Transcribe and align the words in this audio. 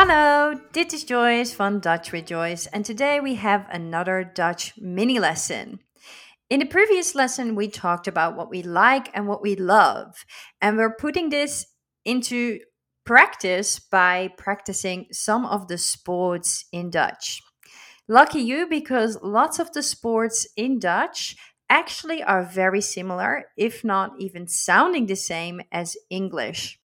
Hallo, 0.00 0.54
dit 0.72 0.92
is 0.92 1.02
Joyce 1.02 1.52
van 1.54 1.80
Dutch 1.80 2.12
with 2.12 2.26
Joyce, 2.26 2.68
and 2.68 2.84
today 2.84 3.18
we 3.18 3.34
have 3.34 3.66
another 3.68 4.22
Dutch 4.22 4.74
mini 4.78 5.18
lesson. 5.18 5.80
In 6.48 6.60
the 6.60 6.66
previous 6.66 7.16
lesson, 7.16 7.56
we 7.56 7.66
talked 7.66 8.06
about 8.06 8.36
what 8.36 8.48
we 8.48 8.62
like 8.62 9.10
and 9.12 9.26
what 9.26 9.42
we 9.42 9.56
love, 9.56 10.24
and 10.60 10.76
we're 10.76 10.94
putting 10.94 11.30
this 11.30 11.66
into 12.04 12.60
practice 13.04 13.80
by 13.80 14.30
practicing 14.38 15.06
some 15.10 15.44
of 15.44 15.66
the 15.66 15.78
sports 15.78 16.66
in 16.70 16.90
Dutch. 16.90 17.42
Lucky 18.06 18.40
you, 18.40 18.68
because 18.68 19.18
lots 19.20 19.58
of 19.58 19.72
the 19.72 19.82
sports 19.82 20.46
in 20.56 20.78
Dutch 20.78 21.34
actually 21.68 22.22
are 22.22 22.44
very 22.44 22.80
similar, 22.80 23.46
if 23.56 23.82
not 23.82 24.12
even 24.20 24.46
sounding 24.46 25.06
the 25.06 25.16
same 25.16 25.60
as 25.72 25.96
English. 26.08 26.78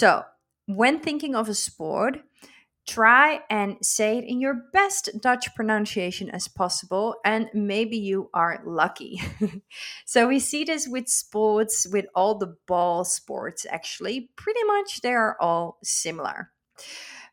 So, 0.00 0.24
when 0.64 1.00
thinking 1.00 1.34
of 1.34 1.50
a 1.50 1.54
sport, 1.54 2.20
try 2.88 3.40
and 3.50 3.76
say 3.82 4.16
it 4.16 4.24
in 4.24 4.40
your 4.40 4.54
best 4.72 5.10
Dutch 5.20 5.54
pronunciation 5.54 6.30
as 6.30 6.48
possible, 6.48 7.16
and 7.22 7.50
maybe 7.52 7.98
you 7.98 8.30
are 8.32 8.62
lucky. 8.64 9.20
so, 10.06 10.26
we 10.26 10.38
see 10.38 10.64
this 10.64 10.88
with 10.88 11.06
sports, 11.06 11.86
with 11.86 12.06
all 12.14 12.38
the 12.38 12.56
ball 12.66 13.04
sports 13.04 13.66
actually. 13.68 14.30
Pretty 14.36 14.64
much 14.64 15.02
they 15.02 15.12
are 15.12 15.36
all 15.38 15.76
similar. 15.84 16.50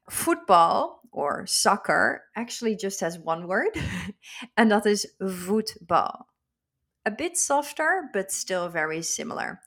Football 0.10 1.00
or 1.14 1.46
soccer 1.48 2.24
actually 2.36 2.76
just 2.76 3.00
has 3.00 3.18
one 3.18 3.48
word, 3.48 3.80
and 4.58 4.70
that 4.72 4.86
is 4.86 5.08
voetbal. 5.22 6.28
A 7.06 7.12
bit 7.12 7.38
softer, 7.38 8.10
but 8.12 8.30
still 8.30 8.68
very 8.68 9.02
similar. 9.04 9.62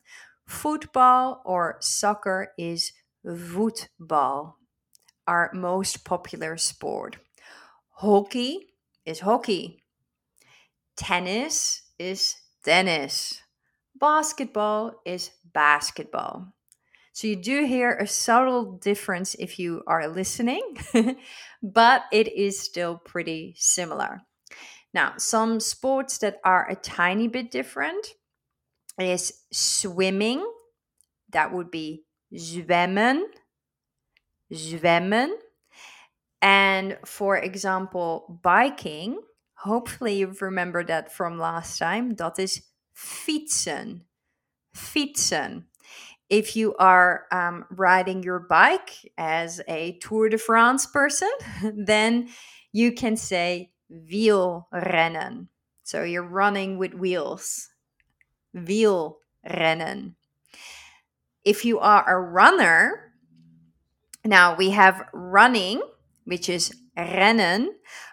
Football 0.51 1.43
or 1.47 1.77
soccer 1.81 2.53
is 2.59 2.93
voetbal, 3.25 4.57
our 5.25 5.49
most 5.55 6.05
popular 6.05 6.57
sport. 6.57 7.19
Hockey 7.93 8.75
is 9.07 9.21
hockey. 9.21 9.85
Tennis 10.97 11.83
is 12.01 12.35
tennis. 12.65 13.41
Basketball 13.95 14.95
is 15.07 15.31
basketball. 15.55 16.53
So 17.13 17.29
you 17.29 17.37
do 17.37 17.65
hear 17.65 17.93
a 17.93 18.09
subtle 18.09 18.73
difference 18.73 19.37
if 19.39 19.57
you 19.57 19.85
are 19.87 20.09
listening, 20.09 20.77
but 21.63 22.03
it 22.13 22.27
is 22.33 22.59
still 22.59 22.97
pretty 22.97 23.55
similar. 23.57 24.23
Now, 24.93 25.15
some 25.17 25.61
sports 25.61 26.19
that 26.19 26.41
are 26.45 26.69
a 26.69 26.75
tiny 26.75 27.29
bit 27.29 27.53
different 27.53 28.15
is 29.03 29.33
swimming. 29.53 30.45
That 31.31 31.53
would 31.53 31.71
be 31.71 32.05
zwemmen. 32.35 33.23
Zwemmen. 34.53 35.33
And 36.43 36.99
for 37.05 37.37
example, 37.37 38.41
biking, 38.43 39.21
hopefully 39.55 40.19
you 40.19 40.35
remember 40.41 40.83
that 40.85 41.13
from 41.13 41.39
last 41.39 41.79
time, 41.79 42.15
that 42.17 42.39
is 42.39 42.63
fietsen. 42.97 44.03
Fietsen 44.75 45.65
if 46.31 46.55
you 46.55 46.77
are 46.77 47.27
um, 47.33 47.67
riding 47.71 48.23
your 48.23 48.39
bike 48.39 49.13
as 49.19 49.61
a 49.69 49.99
Tour 50.01 50.29
de 50.29 50.39
France 50.39 50.87
person, 50.87 51.31
then 51.77 52.29
you 52.73 52.93
can 52.93 53.17
say 53.17 53.73
wielrennen. 53.93 55.49
So 55.83 56.05
you're 56.05 56.23
running 56.23 56.79
with 56.79 56.95
wheels. 56.95 57.69
Wielrennen. 58.55 60.15
If 61.45 61.65
you 61.65 61.79
are 61.79 62.05
a 62.07 62.21
runner, 62.21 63.13
now 64.25 64.57
we 64.57 64.71
have 64.71 65.07
running, 65.13 65.83
which 66.25 66.49
is 66.49 66.75
rennen, 66.97 67.69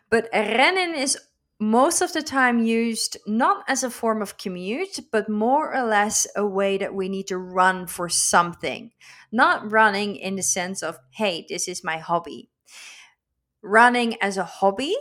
but 0.09 0.31
rennen 0.31 0.96
is 0.96 1.18
most 1.59 2.02
of 2.02 2.14
the 2.14 2.22
time 2.22 2.64
used 2.64 3.18
not 3.25 3.64
as 3.68 3.84
a 3.84 3.90
form 3.90 4.22
of 4.22 4.38
commute, 4.38 5.00
but 5.12 5.28
more 5.28 5.74
or 5.74 5.84
less 5.84 6.28
a 6.36 6.46
way 6.46 6.78
that 6.78 6.94
we 6.94 7.09
need 7.09 7.28
to 7.28 7.38
run 7.38 7.88
for 7.88 8.08
something. 8.08 8.92
Not 9.31 9.69
running 9.69 10.16
in 10.16 10.36
the 10.36 10.44
sense 10.44 10.84
of, 10.84 11.00
hey, 11.12 11.46
this 11.50 11.68
is 11.68 11.84
my 11.84 11.98
hobby. 11.98 12.50
Running 13.64 14.22
as 14.22 14.38
a 14.38 14.44
hobby 14.44 14.96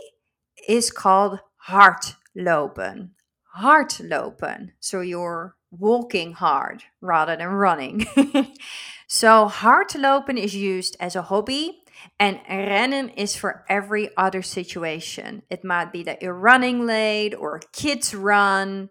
is 0.67 0.89
called 0.89 1.39
hardlopen. 1.69 3.11
Hardlopen. 3.57 4.71
So 4.79 5.01
you're 5.01 5.55
walking 5.71 6.33
hard 6.33 6.83
rather 7.01 7.35
than 7.35 7.47
running. 7.47 8.05
so 9.07 9.47
hardlopen 9.47 10.37
is 10.37 10.55
used 10.55 10.95
as 10.99 11.15
a 11.15 11.23
hobby 11.23 11.83
and 12.19 12.39
rennen 12.49 13.13
is 13.15 13.35
for 13.35 13.65
every 13.67 14.09
other 14.15 14.41
situation. 14.41 15.41
It 15.49 15.63
might 15.63 15.91
be 15.91 16.03
that 16.03 16.21
you're 16.21 16.33
running 16.33 16.85
late 16.85 17.33
or 17.33 17.61
kids 17.73 18.13
run 18.13 18.89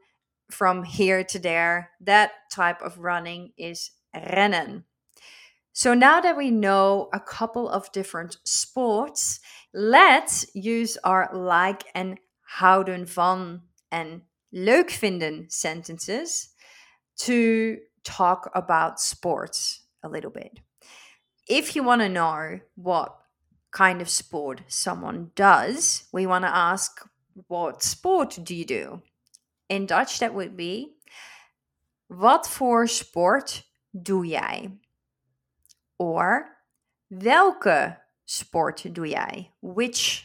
from 0.50 0.82
here 0.82 1.24
to 1.24 1.38
there. 1.38 1.90
That 2.00 2.32
type 2.50 2.82
of 2.82 2.98
running 2.98 3.52
is 3.56 3.90
rennen. 4.14 4.84
So 5.72 5.92
now 5.92 6.20
that 6.20 6.36
we 6.36 6.50
know 6.50 7.10
a 7.12 7.20
couple 7.20 7.68
of 7.68 7.92
different 7.92 8.38
sports, 8.44 9.40
let's 9.74 10.46
use 10.54 10.96
our 11.04 11.28
like 11.34 11.84
and 11.94 12.18
houden 12.42 13.04
van 13.04 13.60
and 13.92 14.22
leuk 14.52 14.90
vinden 14.90 15.50
sentences 15.50 16.50
to 17.16 17.78
talk 18.02 18.50
about 18.54 19.00
sports 19.00 19.86
a 20.02 20.08
little 20.08 20.30
bit 20.30 20.60
if 21.46 21.76
you 21.76 21.82
want 21.82 22.02
to 22.02 22.08
know 22.08 22.60
what 22.74 23.16
kind 23.70 24.00
of 24.02 24.08
sport 24.08 24.62
someone 24.68 25.30
does, 25.34 26.04
we 26.12 26.26
want 26.26 26.44
to 26.44 26.54
ask, 26.54 27.08
What 27.48 27.82
sport 27.82 28.38
do 28.42 28.54
you 28.54 28.64
do? 28.64 29.02
In 29.68 29.86
Dutch, 29.86 30.18
that 30.18 30.34
would 30.34 30.56
be, 30.56 30.96
Wat 32.08 32.48
voor 32.48 32.88
sport 32.88 33.64
doe 33.92 34.26
jij? 34.26 34.78
Or, 35.98 36.48
Welke 37.08 37.96
sport 38.24 38.94
doe 38.94 39.08
jij? 39.08 39.52
Which, 39.60 40.24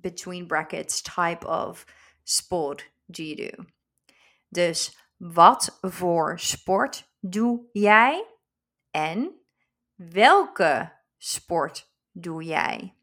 between 0.00 0.46
brackets, 0.46 1.02
type 1.02 1.44
of 1.44 1.84
sport 2.24 2.84
you 3.16 3.34
do? 3.34 3.64
Dus, 4.48 4.96
wat 5.16 5.78
voor 5.80 6.38
sport 6.38 7.10
doe 7.20 7.68
jij? 7.72 8.26
En 8.90 9.38
Welke 9.98 10.92
sport 11.18 11.86
doe 12.12 12.44
jij? 12.44 12.94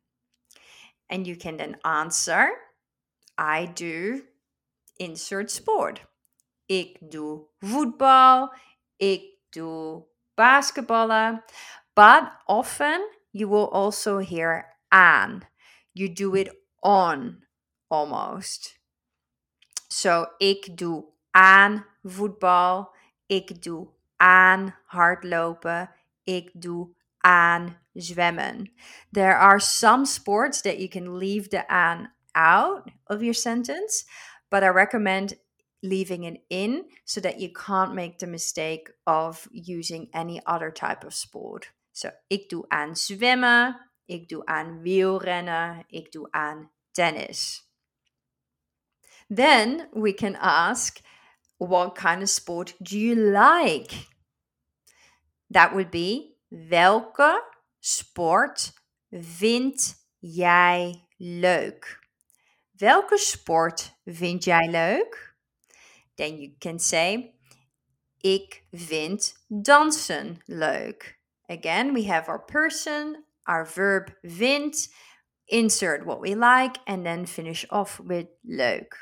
And 1.07 1.25
you 1.25 1.35
can 1.35 1.57
then 1.57 1.77
answer, 1.81 2.47
I 3.37 3.67
do 3.73 4.21
insert 4.97 5.51
sport. 5.51 6.05
Ik 6.65 6.97
doe 7.11 7.47
voetbal, 7.59 8.53
ik 8.97 9.23
doe 9.49 10.05
basketballen. 10.35 11.43
But 11.93 12.31
often 12.45 13.09
you 13.31 13.49
will 13.49 13.69
also 13.71 14.19
hear 14.19 14.77
aan. 14.87 15.41
You 15.91 16.13
do 16.13 16.33
it 16.33 16.55
on 16.79 17.45
almost. 17.87 18.79
So 19.95 20.25
ik 20.37 20.77
doe 20.77 21.05
aan 21.31 21.85
voetbal, 22.03 22.95
ik 23.25 23.63
doe 23.63 23.87
aan 24.15 24.75
hardlopen, 24.85 25.89
ik 26.23 26.51
doe 26.53 26.95
aan 27.17 27.77
zwemmen. 27.93 28.73
There 29.11 29.35
are 29.35 29.59
some 29.59 30.05
sports 30.05 30.61
that 30.61 30.77
you 30.77 30.87
can 30.87 31.17
leave 31.17 31.47
the 31.47 31.67
aan 31.67 32.13
out 32.31 32.91
of 33.05 33.19
your 33.19 33.33
sentence, 33.33 34.05
but 34.49 34.63
I 34.63 34.67
recommend 34.67 35.37
leaving 35.79 36.25
it 36.25 36.41
in 36.47 36.91
so 37.03 37.21
that 37.21 37.39
you 37.39 37.51
can't 37.51 37.93
make 37.93 38.17
the 38.17 38.27
mistake 38.27 38.93
of 39.03 39.47
using 39.51 40.07
any 40.11 40.41
other 40.43 40.73
type 40.73 41.05
of 41.05 41.13
sport. 41.13 41.71
So, 41.91 42.09
ik 42.27 42.49
doe 42.49 42.65
aan 42.67 42.95
zwemmen, 42.95 43.89
ik 44.05 44.27
doe 44.27 44.45
aan 44.45 44.81
wielrennen, 44.81 45.83
ik 45.87 46.11
doe 46.11 46.27
aan 46.31 46.71
tennis. 46.91 47.65
Then 49.29 49.87
we 49.93 50.13
can 50.13 50.37
ask, 50.39 51.01
what 51.57 51.95
kind 51.95 52.21
of 52.21 52.29
sport 52.29 52.73
do 52.81 52.97
you 52.97 53.15
like? 53.15 54.07
That 55.49 55.73
would 55.73 55.91
be 55.91 56.35
welke 56.51 57.39
sport 57.79 58.73
vind 59.11 59.95
jij 60.19 61.07
leuk? 61.19 61.99
Welke 62.77 63.17
sport 63.17 63.93
vind 64.05 64.43
jij 64.43 64.67
leuk? 64.69 65.35
Then 66.15 66.37
you 66.37 66.55
can 66.59 66.79
say 66.79 67.33
ik 68.21 68.63
vind 68.71 69.33
dansen 69.47 70.41
leuk. 70.45 71.19
Again, 71.47 71.93
we 71.93 72.05
have 72.05 72.27
our 72.27 72.39
person, 72.39 73.23
our 73.47 73.65
verb 73.65 74.11
vind, 74.23 74.87
insert 75.47 76.05
what 76.05 76.19
we 76.19 76.35
like 76.35 76.77
and 76.87 77.05
then 77.05 77.25
finish 77.25 77.65
off 77.69 77.99
with 77.99 78.27
leuk. 78.43 78.95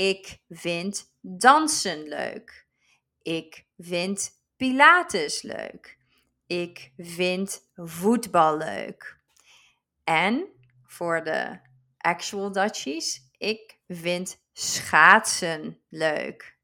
Ik 0.00 0.38
vind 0.48 1.12
dansen 1.20 2.08
leuk. 2.08 2.66
Ik 3.22 3.66
vind 3.78 4.30
Pilates 4.56 5.42
leuk. 5.42 5.98
Ik 6.46 6.92
vind 6.96 7.70
voetbal 7.74 8.56
leuk. 8.56 9.16
En 10.04 10.46
voor 10.86 11.24
de 11.24 11.58
actual 11.98 12.52
Dutchies, 12.52 13.30
ik 13.38 13.78
vind 13.88 14.42
schaatsen 14.52 15.80
leuk. 15.88 16.56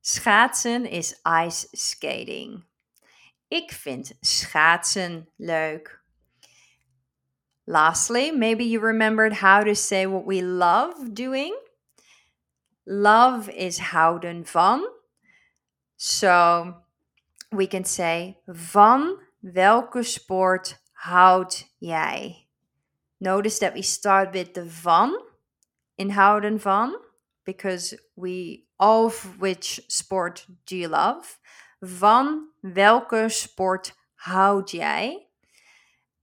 Schaatsen 0.00 0.86
is 0.86 1.20
ice 1.46 1.68
skating. 1.70 2.64
Ik 3.48 3.72
vind 3.72 4.16
schaatsen 4.20 5.28
leuk. 5.36 6.02
Lastly, 7.64 8.30
maybe 8.30 8.68
you 8.68 8.86
remembered 8.86 9.38
how 9.38 9.64
to 9.64 9.74
say 9.74 10.06
what 10.08 10.24
we 10.24 10.42
love 10.44 11.12
doing. 11.12 11.65
Love 12.88 13.48
is 13.48 13.78
houden 13.78 14.46
van. 14.46 14.88
So 15.96 16.74
we 17.50 17.66
can 17.66 17.84
say 17.84 18.36
van 18.46 19.18
welke 19.40 20.02
sport 20.02 20.78
houd 20.92 21.66
jij? 21.78 22.46
Notice 23.18 23.58
that 23.58 23.72
we 23.72 23.82
start 23.82 24.32
with 24.32 24.54
the 24.54 24.70
van 24.70 25.22
in 25.94 26.10
houden 26.10 26.60
van 26.60 26.96
because 27.44 27.98
we 28.14 28.66
of 28.76 29.36
which 29.38 29.80
sport 29.86 30.46
do 30.64 30.76
you 30.76 30.88
love? 30.88 31.38
Van 31.80 32.48
welke 32.60 33.28
sport 33.28 33.94
houd 34.14 34.70
jij? 34.70 35.26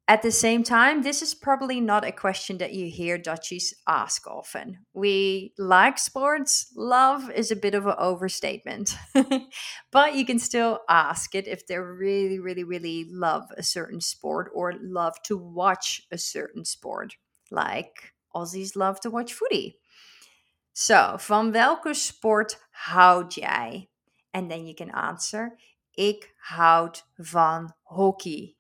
At 0.05 0.21
the 0.21 0.31
same 0.31 0.63
time, 0.63 1.01
this 1.01 1.21
is 1.21 1.33
probably 1.33 1.79
not 1.79 2.03
a 2.03 2.11
question 2.11 2.57
that 2.57 2.73
you 2.73 2.91
hear 2.91 3.17
Dutchies 3.17 3.73
ask 3.88 4.27
often. 4.27 4.79
We 4.94 5.53
like 5.57 5.97
sports, 5.97 6.73
love 6.75 7.31
is 7.31 7.51
a 7.51 7.55
bit 7.55 7.73
of 7.73 7.88
an 7.88 7.95
overstatement, 7.97 8.97
but 9.91 10.15
you 10.15 10.25
can 10.25 10.39
still 10.39 10.81
ask 10.89 11.33
it 11.35 11.47
if 11.47 11.65
they 11.67 11.77
really, 11.77 12.38
really, 12.38 12.65
really 12.65 13.05
love 13.09 13.44
a 13.57 13.63
certain 13.63 14.01
sport 14.01 14.51
or 14.53 14.73
love 14.81 15.21
to 15.23 15.38
watch 15.38 16.01
a 16.11 16.17
certain 16.17 16.65
sport. 16.65 17.15
Like 17.50 18.13
Aussies 18.35 18.75
love 18.75 19.00
to 19.01 19.09
watch 19.09 19.33
footy. 19.33 19.79
So, 20.73 21.15
van 21.19 21.53
welke 21.53 21.95
sport 21.95 22.57
houd 22.71 23.35
jij? 23.35 23.88
And 24.33 24.51
then 24.51 24.65
you 24.65 24.75
can 24.75 24.89
answer: 24.89 25.57
Ik 25.95 26.33
houd 26.50 27.03
van 27.19 27.73
hockey. 27.83 28.57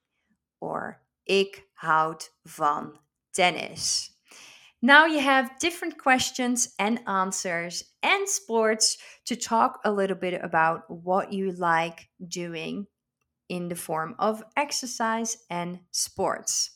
Or 0.61 1.02
ik 1.23 1.67
houd 1.73 2.37
van 2.43 2.99
tennis. 3.31 4.11
Now 4.81 5.05
you 5.05 5.19
have 5.19 5.49
different 5.59 5.97
questions 5.97 6.73
and 6.77 6.99
answers 7.05 7.83
and 8.01 8.27
sports 8.27 8.97
to 9.25 9.35
talk 9.35 9.79
a 9.85 9.91
little 9.91 10.17
bit 10.17 10.41
about 10.43 10.81
what 10.87 11.31
you 11.31 11.53
like 11.53 12.09
doing 12.27 12.87
in 13.47 13.69
the 13.69 13.75
form 13.75 14.15
of 14.19 14.43
exercise 14.57 15.37
and 15.49 15.79
sports. 15.91 16.71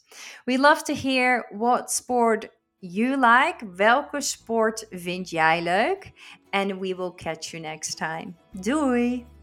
We 0.45 0.57
love 0.57 0.83
to 0.85 0.93
hear 0.93 1.45
what 1.51 1.91
sport 1.91 2.49
you 2.79 3.17
like. 3.17 3.61
Welke 3.75 4.21
sport 4.21 4.85
vind 4.91 5.29
jij 5.29 5.61
leuk? 5.61 6.11
And 6.51 6.79
we 6.79 6.93
will 6.93 7.11
catch 7.11 7.51
you 7.51 7.61
next 7.61 7.97
time. 7.97 8.35
Doei! 8.61 9.36